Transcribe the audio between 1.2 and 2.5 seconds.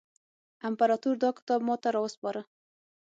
دا کتاب ماته را وسپاره.